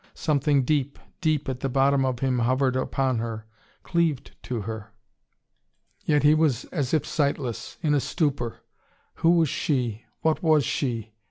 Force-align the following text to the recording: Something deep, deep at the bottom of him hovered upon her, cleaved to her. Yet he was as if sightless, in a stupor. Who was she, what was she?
Something 0.15 0.63
deep, 0.63 0.97
deep 1.21 1.47
at 1.47 1.59
the 1.59 1.69
bottom 1.69 2.05
of 2.05 2.21
him 2.21 2.39
hovered 2.39 2.75
upon 2.75 3.19
her, 3.19 3.45
cleaved 3.83 4.35
to 4.41 4.61
her. 4.61 4.95
Yet 6.03 6.23
he 6.23 6.33
was 6.33 6.65
as 6.71 6.91
if 6.91 7.05
sightless, 7.05 7.77
in 7.83 7.93
a 7.93 7.99
stupor. 7.99 8.61
Who 9.17 9.29
was 9.29 9.49
she, 9.49 10.05
what 10.23 10.41
was 10.41 10.65
she? 10.65 11.13